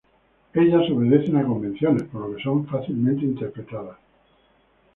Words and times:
Ellas 0.55 0.89
obedecen 0.89 1.37
a 1.37 1.43
convenciones, 1.45 2.01
por 2.11 2.27
lo 2.27 2.35
que 2.35 2.41
son 2.41 2.65
fácilmente 2.65 3.23
interpretadas. 3.23 3.99